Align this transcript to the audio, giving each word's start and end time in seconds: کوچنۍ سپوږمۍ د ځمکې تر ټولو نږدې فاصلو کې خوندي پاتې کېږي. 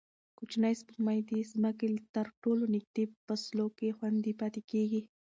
کوچنۍ 0.37 0.73
سپوږمۍ 0.81 1.19
د 1.29 1.31
ځمکې 1.51 1.87
تر 2.15 2.25
ټولو 2.41 2.63
نږدې 2.75 3.03
فاصلو 3.25 3.67
کې 3.77 3.95
خوندي 3.97 4.33
پاتې 4.41 4.61
کېږي. 4.71 5.01